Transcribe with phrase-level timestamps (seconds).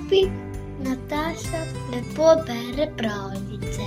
[0.00, 0.30] klopi,
[0.84, 1.60] Nataša
[1.92, 3.82] lepo bere pravljice.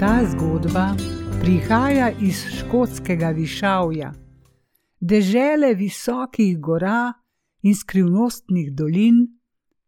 [0.00, 0.94] Ta zgodba
[1.40, 4.12] prihaja iz škotskega višavja,
[5.00, 7.12] dežele visokih gora
[7.62, 9.26] in skrivnostnih dolin,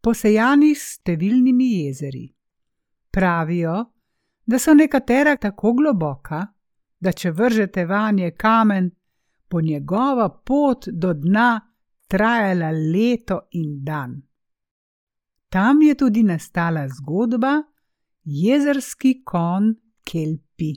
[0.00, 2.26] posejanih s številnimi jezeri.
[3.10, 3.84] Pravijo,
[4.46, 6.46] da so nekatera tako globoka,
[7.00, 8.90] da če vržete vanje kamen,
[9.50, 11.71] bo njegova pot do dna
[12.12, 14.20] trajala leto in dan.
[15.48, 17.62] Tam je tudi nastala zgodba
[18.24, 19.72] Jezerski kon
[20.04, 20.72] Kelpi.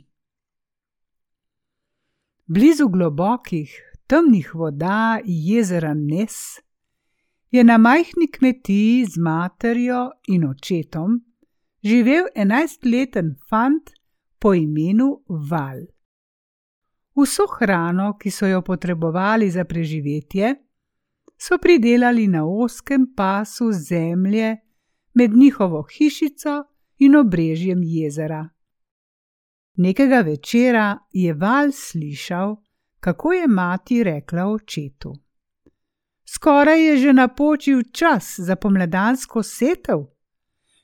[2.47, 3.71] Blizu globokih,
[4.07, 6.61] temnih voda jezera Nes
[7.51, 11.19] je na majhni kmetiji z materjo in očetom
[11.83, 13.91] živel enajstleten fant
[14.39, 15.83] po imenu Val.
[17.15, 20.55] Vso hrano, ki so jo potrebovali za preživetje,
[21.37, 24.57] so pridelali na oskem pasu zemlje
[25.13, 26.63] med njihovo hišico
[26.97, 28.49] in obrežjem jezera.
[29.75, 32.55] Nekega večera je val slišal,
[32.99, 35.13] kako je mati rekla očetu:
[36.25, 39.99] Skoraj je že napočil čas za pomladansko setev.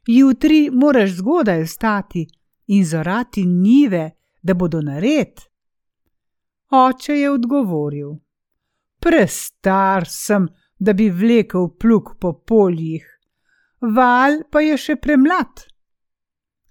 [0.08, 2.28] Jutri moraš zgodaj vstati
[2.68, 5.40] in zorati nive, da bodo nared.
[6.70, 8.10] Oče je odgovoril:
[9.02, 10.46] Prestar sem,
[10.78, 13.06] da bi vlekel plug po poljih,
[13.82, 15.66] val pa je še premlad.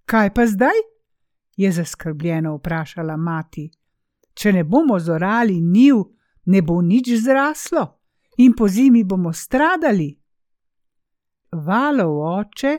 [0.07, 0.79] Kaj pa zdaj?
[1.61, 3.67] je zaskrbljeno vprašala mati.
[4.35, 5.99] Če ne bomo zorali niv,
[6.47, 7.83] ne bo nič zraslo
[8.41, 10.09] in po zimi bomo stradali.
[11.53, 12.77] Valov oče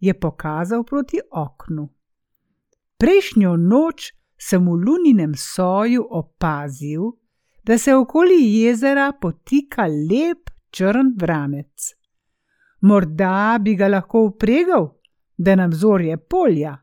[0.00, 1.88] je pokazal proti oknu.
[2.98, 7.14] Prejšnjo noč sem v luninem soju opazil,
[7.68, 11.90] da se okoli jezera potika lep črn vranec.
[12.80, 14.86] Morda bi ga lahko upregal,
[15.36, 16.78] da nam zorje polja.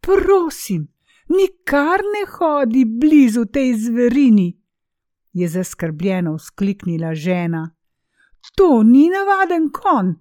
[0.00, 0.82] Prosim,
[1.28, 4.48] nikar ne hodi blizu tej zverini,
[5.32, 7.62] je zaskrbljeno vzkliknila žena.
[8.56, 10.14] To ni navaden kon,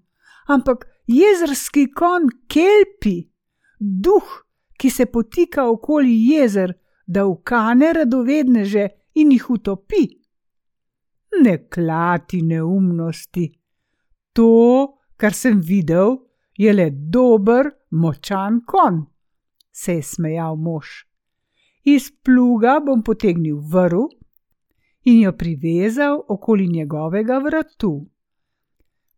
[0.47, 3.17] ampak jezerski kon Kelpi,
[3.79, 4.41] duh,
[4.77, 10.05] ki se potika okoli jezer, da ukane radovedneže in jih utopi.
[11.43, 13.49] Ne klati neumnosti.
[14.33, 14.51] To,
[15.17, 16.17] kar sem videl,
[16.57, 19.05] je le dober, močan kon
[19.75, 20.87] se je smejal mož.
[21.83, 24.07] Iz pluga bom potegnil vrv
[25.05, 28.07] in jo privezal okoli njegovega vratu.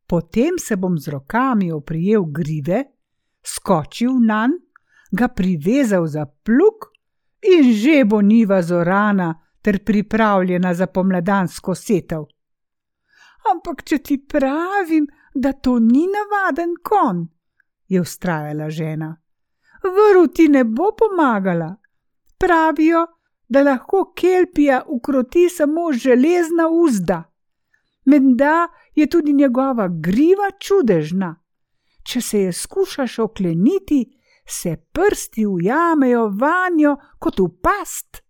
[0.08, 2.84] Potem se bom z rokami oprijel grive,
[3.44, 4.58] skočil na nj,
[5.12, 6.90] ga privezal za plug
[7.54, 12.26] in že bo niva zorana ter pripravljena za pomladansko setev.
[13.52, 17.28] Ampak, če ti pravim, da to ni navaden kon,
[17.88, 19.16] je ustrajala žena
[19.84, 21.76] vrv ti ne bo pomagala.
[22.38, 23.08] Pravijo,
[23.48, 27.24] da lahko kelpija ukroti samo železna uzda.
[28.06, 31.36] Menda je tudi njegova griva čudežna.
[32.04, 34.17] Če se je skušaš okleniti,
[34.48, 38.22] se prsti ujamejo vanjo kot v past.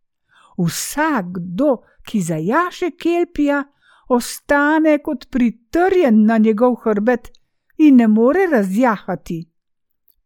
[0.57, 3.63] Vsakdo, ki zajaše kelpija,
[4.09, 7.29] ostane kot pritrjen na njegov hrbet
[7.77, 9.49] in ne more razjahati.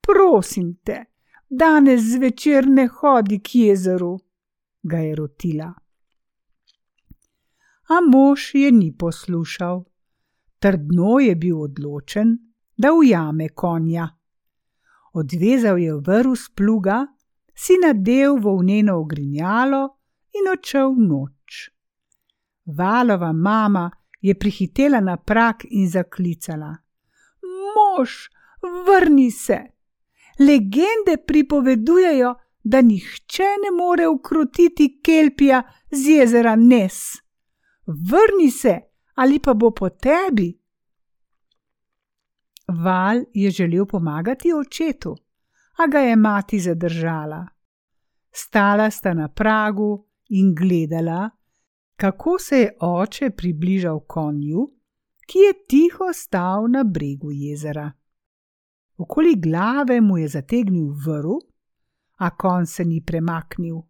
[0.01, 1.05] Prosim te,
[1.49, 4.19] danes zvečer ne hodi k jezeru,
[4.83, 5.73] ga je rotila.
[7.89, 9.83] A mož je ni poslušal,
[10.59, 12.37] trdno je bil odločen,
[12.77, 14.07] da ujame konja.
[15.11, 17.07] Odvezal je vrv z pluga,
[17.55, 19.81] si nadev volneno ogrinjalo
[20.33, 21.69] in odšel noč.
[22.65, 23.91] Valova mama
[24.21, 26.75] je prihitela na prak in zaklicala:
[27.43, 28.09] Mož,
[28.61, 29.59] vrni se!
[30.39, 37.17] Legende pripovedujejo, da nihče ne more ukrotiti kelpija z jezera Nes.
[37.85, 38.79] Vrni se,
[39.15, 40.60] ali pa bo po tebi.
[42.71, 45.15] Val je želel pomagati očetu,
[45.77, 47.47] a ga je mati zadržala.
[48.31, 51.29] Stala sta na pragu in gledala,
[51.95, 54.67] kako se je oče približal konju,
[55.27, 57.91] ki je tiho stal na bregu jezera.
[58.97, 61.37] Okoli glave mu je zategnil vrv,
[62.17, 63.81] a kon se ni premaknil.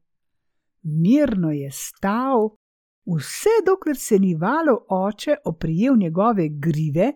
[0.81, 2.49] Mirno je stal,
[3.05, 7.11] vse dokler se ni valo oče oprijel njegove grive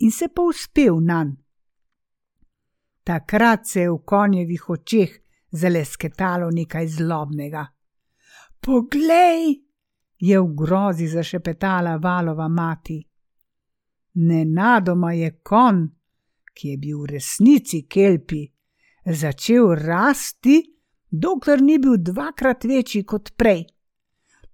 [0.00, 1.36] in se povzpel na nj.
[3.04, 5.10] Takrat se je v konjevih očeh
[5.50, 7.66] zalesketalo nekaj zlobnega.
[8.60, 9.56] Poglej,
[10.20, 13.00] je v grozi zašepetala valova mati.
[14.14, 15.88] Nenadoma je kon,
[16.54, 18.44] ki je bil v resnici kelpi,
[19.04, 20.60] začel rasti,
[21.10, 23.64] dokler ni bil dvakrat večji kot prej.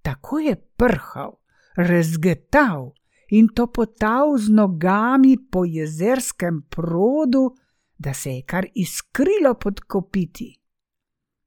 [0.01, 1.35] Tako je prhal,
[1.75, 2.93] razgetal
[3.29, 7.55] in topotal z nogami po jezerskem produ,
[7.97, 10.59] da se je kar iskrilo pod kopiti.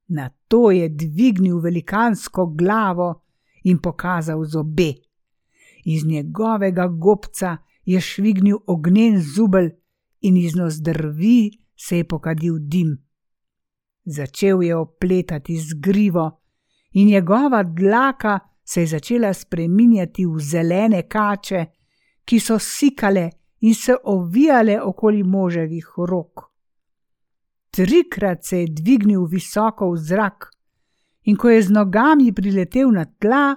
[0.07, 3.21] Na to je dvignil velikansko glavo
[3.63, 4.93] in pokazal zobe.
[5.85, 9.71] Iz njegovega gobca je švignil ognjen zubelj
[10.21, 12.97] in iz nozdrvi se je pokadil dim.
[14.05, 16.41] Začel je opletati z grivo,
[16.91, 21.65] in njegova dlaka se je začela spreminjati v zelene kače,
[22.25, 23.29] ki so sikale
[23.61, 26.51] in se ovijale okoli moževih rok.
[27.71, 30.49] Trikrat se je dvignil visoko v zrak,
[31.23, 33.55] in ko je z nogami priletel na tla,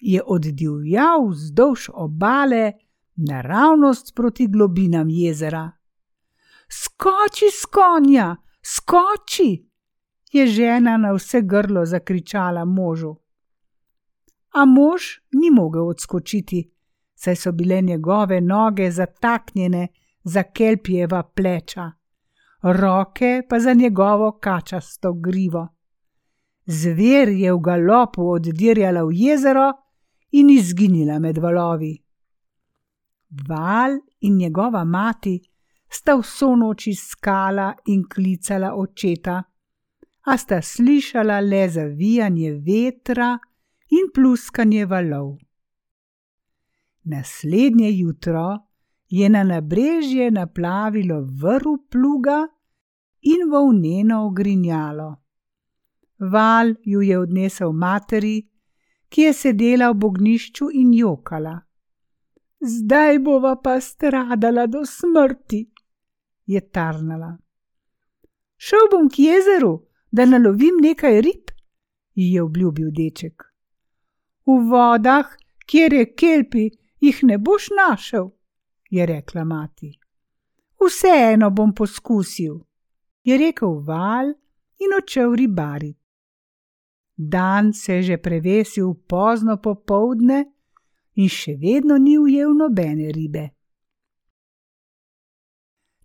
[0.00, 2.72] je oddivjal vzdolž obale
[3.16, 5.70] naravnost proti globinam jezera.
[6.70, 9.68] Skoči s konja, skoči!
[10.32, 13.16] je žena na vse grlo zakričala možu.
[14.54, 15.02] A mož
[15.32, 16.70] ni mogel odskočiti,
[17.14, 19.88] saj so bile njegove noge zataknjene
[20.24, 21.92] za kelpjeva pleča,
[22.62, 25.68] roke pa za njegovo kačasto grivo.
[26.66, 29.72] Zver je v galopu oddirjala v jezero
[30.30, 31.94] in izginila med valovi.
[33.48, 35.40] Val in njegova mati
[35.88, 39.42] sta vso noč iskala in klicala očeta,
[40.24, 43.38] a sta slišala le zavijanje vetra
[43.90, 45.38] in pluskanje valov.
[47.04, 48.58] Naslednje jutro
[49.08, 52.46] je na nabrežje naplavilo vrv pluga
[53.20, 55.16] in volneno ogrinjalo.
[56.18, 58.48] Val ju je odnesel materi,
[59.08, 61.60] ki je sedela v bognišču in jokala.
[62.60, 65.70] Zdaj bova pa stradala do smrti,
[66.46, 67.36] je tarnala.
[68.56, 71.50] Šel bom k jezeru, da nalovim nekaj rib,
[72.14, 73.47] ji je obljubil deček.
[74.48, 75.28] V vodah,
[75.68, 76.70] kjer je kelpi,
[77.04, 78.30] jih ne boš našel,
[78.90, 79.90] je rekla mati.
[80.80, 82.54] Vseeno bom poskusil,
[83.28, 84.32] je rekel val
[84.80, 86.00] in odšel ribariti.
[87.18, 90.44] Dan se je že prevesil pozno popovdne
[91.14, 93.48] in še vedno ni ujel nobene ribe.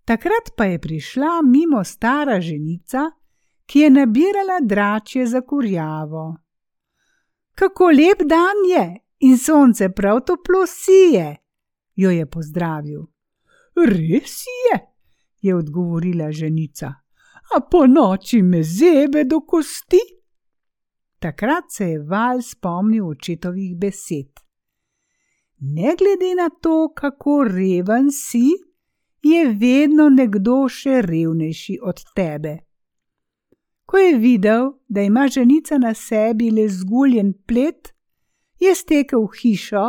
[0.04, 3.10] Takrat pa je prišla mimo stara ženica,
[3.66, 6.43] ki je nabirala dračje za kurjavo.
[7.54, 8.84] Kako lep dan je
[9.18, 11.36] in sonce prav toplo sije,
[11.94, 13.06] jo je pozdravil.
[13.76, 14.78] Res je,
[15.40, 16.86] je odgovorila ženica,
[17.56, 20.00] a po noči me zebe do kosti.
[21.18, 24.40] Takrat se je val spomnil očetovih besed.
[25.58, 28.50] Ne glede na to, kako reven si,
[29.22, 32.58] je vedno nekdo še revnejši od tebe.
[33.94, 37.92] Ko je videl, da ima ženica na sebi le zguljen plet,
[38.58, 39.84] je stekel v hišo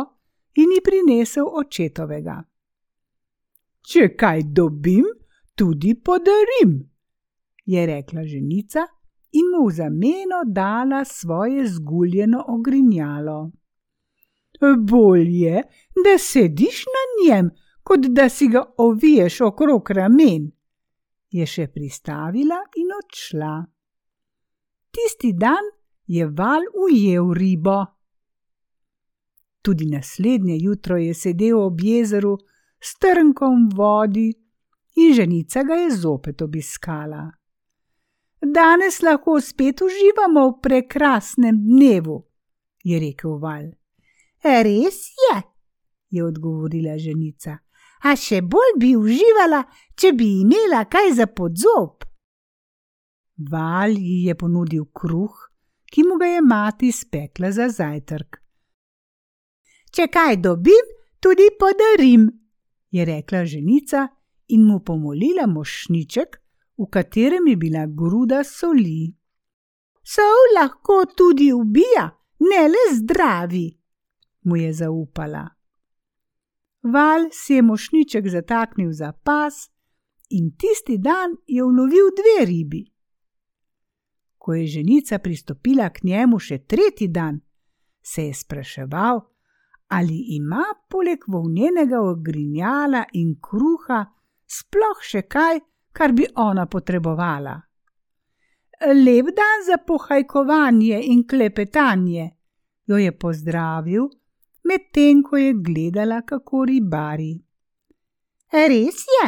[0.62, 2.36] in ji prinesel očetovega.
[3.82, 5.10] Če kaj dobim,
[5.58, 6.78] tudi podarim,
[7.64, 8.86] je rekla ženica
[9.32, 13.50] in mu v zameno dala svoje zguljeno ogrinjalo.
[14.78, 15.62] Bolje,
[16.04, 20.52] da sediš na njem, kot da si ga oviješ okrog ramen,
[21.30, 23.56] je še pristavila in odšla.
[24.96, 25.64] Tisti dan
[26.06, 27.84] je val ujel ribo.
[29.62, 32.38] Tudi naslednje jutro je sedel ob jezeru
[32.80, 34.28] s trnkom v vodi
[34.96, 37.30] in ženica ga je zopet obiskala.
[38.40, 42.24] Danes lahko spet uživamo v prekrasnem dnevu,
[42.84, 43.68] je rekel val.
[44.44, 45.36] Res je,
[46.10, 47.58] je odgovorila ženica.
[48.02, 51.95] A še bolj bi uživala, če bi imela kaj za podzob.
[53.36, 55.36] Val ji je ponudil kruh,
[55.92, 58.40] ki mu ga je mati spekla za zajtrk.
[59.92, 60.88] Če kaj dobim,
[61.20, 62.26] tudi podarim,
[62.90, 64.06] je rekla ženica
[64.48, 66.40] in mu pomolila mošniček,
[66.78, 69.12] v katerem je bila gruda soli.
[70.02, 72.08] Sol lahko tudi ubija,
[72.40, 73.68] ne le zdravi,
[74.44, 75.46] mu je zaupala.
[76.82, 79.68] Val si je mošniček zataknil za pas
[80.30, 82.95] in tisti dan je ulovil dve ribi.
[84.46, 87.40] Ko je ženica pristopila k njemu še tretji dan,
[88.02, 89.18] se je spraševal,
[89.88, 94.04] ali ima poleg volnenega ogrinjala in kruha
[94.46, 95.58] sploh še kaj,
[95.90, 97.56] kar bi ona potrebovala.
[98.86, 102.28] Lep dan za pohajkovanje in klepetanje,
[102.86, 104.06] jo je pozdravil,
[104.62, 107.32] medtem ko je gledala, kako ribari.
[108.54, 109.26] Res je,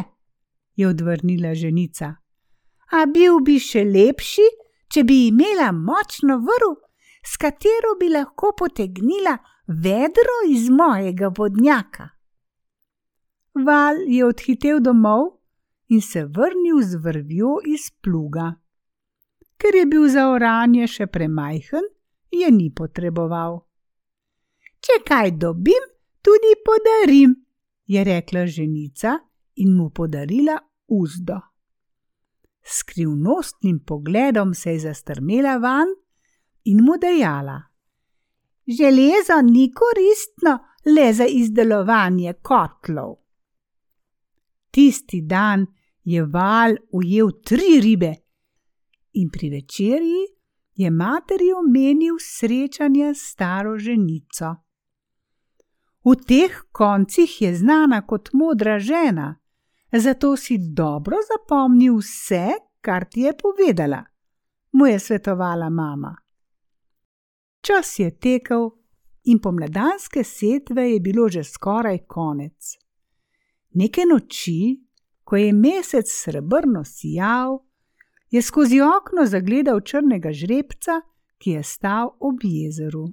[0.79, 2.15] je odvrnila ženica.
[2.95, 4.47] A bil bi še lepši,
[4.93, 6.77] če bi imela močno vrv,
[7.25, 9.37] s katero bi lahko potegnila
[9.69, 12.09] vedro iz mojega vodnjaka.
[13.67, 15.27] Val je odhitel domov
[15.89, 18.55] in se vrnil z vrvjo iz pluga.
[19.59, 21.89] Ker je bil za oranje še premajhen,
[22.31, 23.59] je ni potreboval.
[24.79, 25.89] Če kaj dobim,
[26.23, 27.35] tudi podarim,
[27.87, 29.19] je rekla ženica
[29.57, 31.41] in mu podarila uzdo.
[32.71, 35.89] Skrivnostnim pogledom se je zastrmela van
[36.65, 37.63] in mu dejala:
[38.67, 43.15] Železo ni koristno le za izdelovanje kotlov.
[44.71, 45.67] Tisti dan
[46.05, 48.15] je val ujel tri ribe
[49.13, 50.25] in pri večerji
[50.75, 54.55] je materi omenil srečanje s staro ženico.
[56.05, 59.41] V teh koncih je znana kot modra žena,
[59.93, 62.49] zato si dobro zapomnil vse,
[62.81, 64.05] kar ti je povedala,
[64.73, 66.17] mu je svetovala mama.
[67.61, 68.71] Čas je tekel
[69.25, 72.77] in pomladanske setve je bilo že skoraj konec.
[73.75, 74.89] Neke noči,
[75.25, 77.59] ko je mesec srebrno sijal,
[78.31, 81.01] je skozi okno zagledal črnega žrebca,
[81.39, 83.09] ki je stal ob jezeru.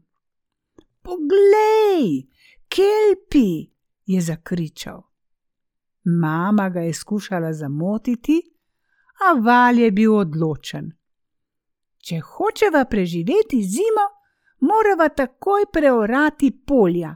[1.02, 2.28] Poglej,
[2.68, 3.76] kelpi!
[4.06, 5.15] je zakričal.
[6.06, 8.42] Mama ga je skušala zamotiti,
[9.30, 10.92] a val je bil odločen.
[11.98, 14.06] Če hočeva preživeti zimo,
[14.60, 17.16] morava takoj preorati polja.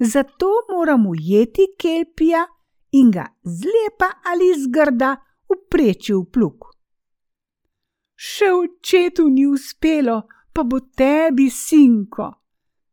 [0.00, 2.44] Zato moramo ujeti kelpija
[2.90, 5.16] in ga zlepa ali zgrda
[5.48, 6.68] upreči v plug.
[8.20, 10.22] Še očetu ni uspelo,
[10.52, 12.26] pa bo tebi, sinko,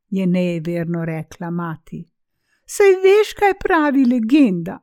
[0.09, 1.99] je neverno rekla mati.
[2.65, 4.77] Saj veš, kaj pravi legenda.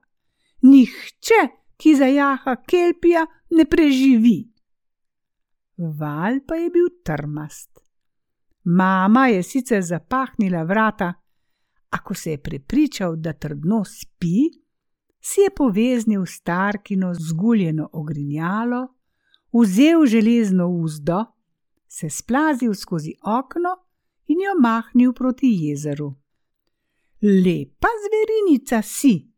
[0.65, 1.41] Nihče,
[1.77, 4.39] ki zajaha kelpija, ne preživi.
[5.77, 7.81] Val pa je bil trmast.
[8.65, 11.13] Mama je sicer zapahnila vrata,
[11.91, 14.49] a ko se je prepričal, da trdno spi,
[15.21, 18.89] si je poveznil starkino zguljeno ogrinjalo,
[19.53, 21.25] vzel železno uzdo,
[21.89, 23.77] se splazil skozi okno
[24.27, 26.15] in jo mahnil proti jezeru.
[27.23, 29.34] Lepa zverinica si,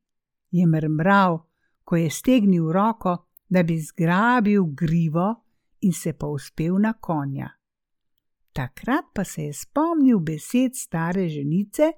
[0.58, 1.38] je mrmral,
[1.84, 3.16] ko je stegnil roko,
[3.48, 5.34] da bi zgrabil grivo
[5.80, 7.48] in se pa uspel na konja.
[8.52, 11.92] Takrat pa se je spomnil besed stare ženice,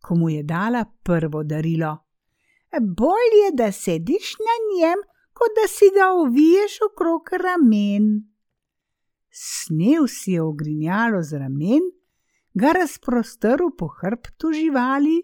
[0.00, 1.96] ko mu je dala prvo darilo
[2.78, 4.98] bolje, da sediš na njem,
[5.32, 8.04] kot da si ga oviješ okrog ramen.
[9.30, 11.82] Snel si je ogrinjalo z ramen,
[12.54, 15.22] ga razprostrl po hrbtu živali,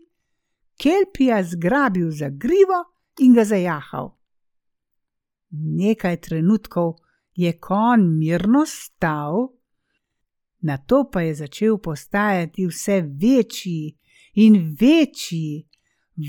[0.83, 2.85] kelpija zgrabil za grivo
[3.21, 4.17] in ga zajahal.
[5.51, 6.95] Nekaj trenutkov
[7.35, 9.49] je kon mirno stal,
[10.61, 13.99] na to pa je začel postajati vse večji
[14.35, 15.69] in večji,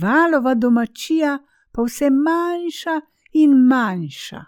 [0.02, 1.40] valova domačija
[1.72, 3.02] pa vse manjša
[3.34, 4.46] in manjša.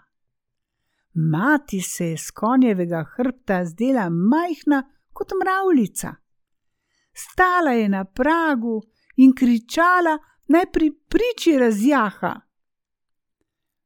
[1.12, 6.14] Mati se je z konjevega hrbta zdela majhna kot mravljica.
[7.12, 8.82] Stala je na pragu
[9.20, 10.16] in kričala,
[10.48, 12.34] naj pri priči razjaha.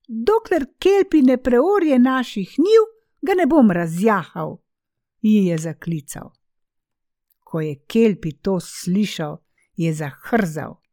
[0.09, 2.87] Dokler kelpi ne preorje naših njiv,
[3.23, 4.57] ga ne bom razjahal,
[5.23, 6.31] ji je zaklical.
[7.45, 9.39] Ko je kelpi to slišal,
[9.77, 10.85] je zahrzal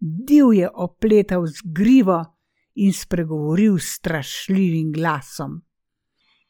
[0.00, 2.24] div je opletal z grivo
[2.74, 5.62] in spregovoril strašljivim glasom.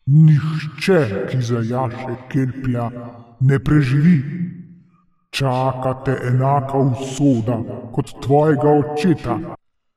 [0.06, 2.90] Nihče, ki zajaše kelpja,
[3.40, 4.22] ne preživi.
[5.30, 7.56] Čakate enaka usoda
[7.94, 9.38] kot tvojega očeta,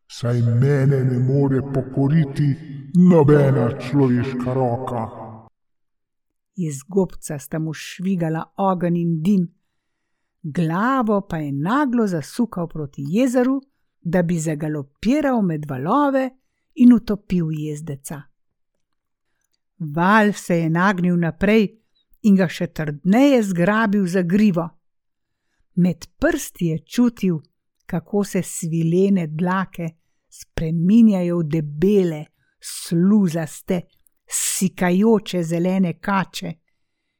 [0.08, 2.50] saj mene ne more pokoriti
[3.10, 5.04] nobena človeška roka.
[6.56, 9.48] Iz gobca sta mu švigala ogenj in dim
[10.44, 13.62] glavo pa je naglo zasukal proti jezeru,
[14.02, 16.30] da bi zagalopiral med valove
[16.74, 18.22] in utopil jezdeca.
[19.78, 21.68] Val se je nagnil naprej
[22.22, 24.70] in ga še trdneje zgrabil za grivo.
[25.75, 27.39] Med prsti je čutil,
[27.86, 29.89] kako se svilene dlake
[30.30, 32.25] spreminjajo v debele,
[32.60, 33.82] sluzaste,
[34.27, 36.53] sikajoče zelene kače,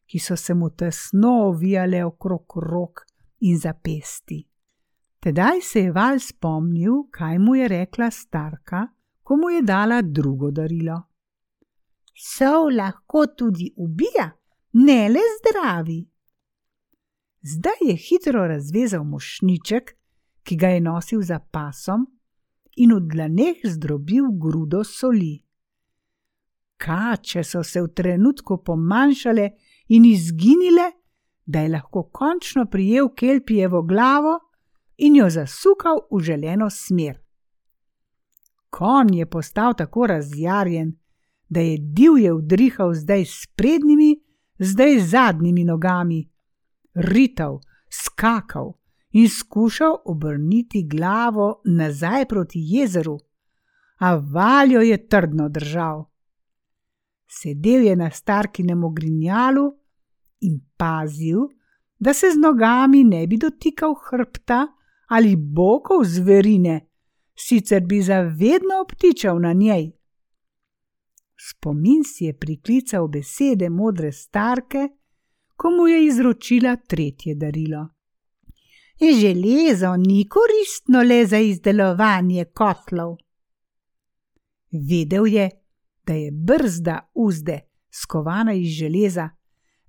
[0.05, 3.05] ki so se mu tesno ovijale okrog rok
[3.39, 4.43] in zapesti.
[5.19, 8.88] Tedaj se je val spomnil, kaj mu je rekla starka,
[9.24, 11.01] ko mu je dala drugo darilo.
[12.13, 14.29] Sov lahko tudi ubija,
[14.74, 16.00] ne le zdravi.
[17.43, 19.95] Zdaj je hitro razvezal mošniček,
[20.43, 22.05] ki ga je nosil za pasom,
[22.75, 25.43] in v dlaneh zdrobil grudo soli.
[26.77, 29.50] Kače so se v trenutku pomanjšale
[29.88, 30.91] in izginile,
[31.45, 34.39] da je lahko končno prijel Kelpijevo glavo
[34.97, 37.19] in jo zasukal v želeno smer.
[38.69, 40.95] Konj je postal tako razjarjen,
[41.50, 44.15] da je divje vdrihal zdaj s prednjimi,
[44.59, 46.33] zdaj z zadnjimi nogami,
[46.93, 47.59] rital,
[47.89, 48.73] skakal
[49.12, 53.19] in skušal obrniti glavo nazaj proti jezeru,
[54.00, 56.05] a valjo je trdno držal.
[57.27, 59.71] Sedel je na starkinem ogrinjalu
[60.41, 61.39] in pazil,
[62.00, 64.67] da se z nogami ne bi dotikal hrbta
[65.07, 66.88] ali bokov zverine,
[67.35, 69.91] sicer bi zavedno obtičal na njej.
[71.50, 74.89] Spomin si je priklical besede modre starke,
[75.63, 77.88] ko mu je izročila tretje darilo.
[79.20, 83.15] Železo ni koristno le za izdelovanje kotlov.
[84.89, 85.50] Vedel je,
[86.05, 87.60] da je brzda uzde,
[87.91, 89.29] skovana iz železa,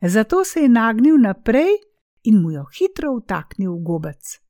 [0.01, 1.75] zato se je nagnil naprej
[2.23, 4.41] in mu jo hitro vtaknil v gobec.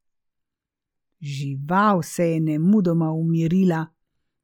[1.21, 3.87] Žival se je nemudoma umirila,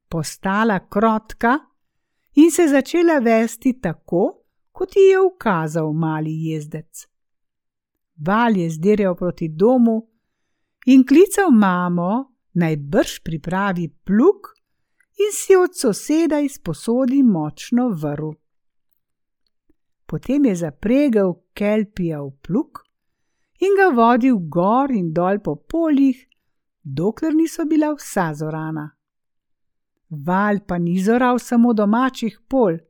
[0.09, 1.59] postala krotka
[2.33, 4.40] in se začela vesti tako,
[4.81, 7.07] kot ji je ukazal mali jezdec.
[8.25, 10.07] Val je zdirjal proti domu
[10.85, 14.49] in klical mamo, naj brž pripravi pluk
[15.21, 18.33] in si od soseda izposodi močno vrv.
[20.05, 22.81] Potem je zapregel kelpija v pluk
[23.61, 26.27] in ga vodil gor in dol po poljih,
[26.83, 28.89] dokler niso bila vsa zorana.
[30.09, 32.81] Val pa ni zoral samo domačih pol,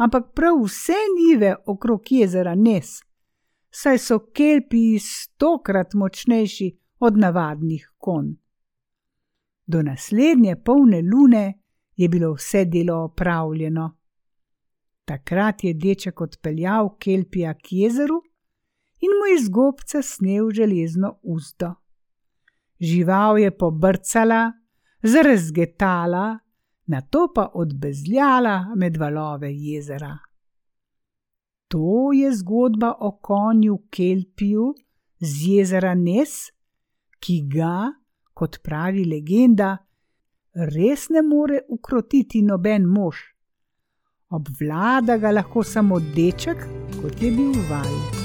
[0.00, 3.00] ampak prav vse nive okrog jezera Nes,
[3.70, 8.32] saj so kelpiji stokrat močnejši od navadnih konj.
[9.66, 11.44] Do naslednje polne lune
[11.96, 13.96] je bilo vse delo opravljeno.
[15.04, 18.22] Takrat je deček odpeljal kelpija k jezeru
[19.00, 21.74] in mu iz gobca snel železno uzdo.
[22.80, 24.52] Žival je pobrcala,
[25.02, 26.38] zrezgetala,
[26.90, 30.18] na to pa odbezljala med valove jezera.
[31.70, 34.74] To je zgodba o konju Kelpiju
[35.20, 36.50] z jezera Nes,
[37.20, 37.92] ki ga,
[38.34, 39.76] kot pravi legenda,
[40.74, 43.20] res ne more ukrotiti noben mož.
[44.30, 46.66] Obvlada ga lahko samo deček,
[47.02, 48.19] kot je bil val.